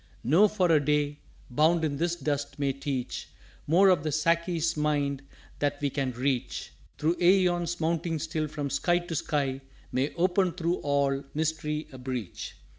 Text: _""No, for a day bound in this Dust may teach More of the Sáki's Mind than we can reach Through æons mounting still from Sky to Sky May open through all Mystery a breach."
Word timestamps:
_""No, 0.23 0.47
for 0.47 0.71
a 0.71 0.83
day 0.83 1.19
bound 1.51 1.85
in 1.85 1.97
this 1.97 2.15
Dust 2.15 2.57
may 2.57 2.73
teach 2.73 3.29
More 3.67 3.89
of 3.89 4.01
the 4.01 4.09
Sáki's 4.09 4.75
Mind 4.75 5.21
than 5.59 5.73
we 5.79 5.91
can 5.91 6.11
reach 6.13 6.73
Through 6.97 7.17
æons 7.17 7.79
mounting 7.79 8.17
still 8.17 8.47
from 8.47 8.71
Sky 8.71 8.97
to 8.97 9.13
Sky 9.13 9.61
May 9.91 10.11
open 10.15 10.53
through 10.53 10.77
all 10.77 11.23
Mystery 11.35 11.85
a 11.91 11.99
breach." 11.99 12.55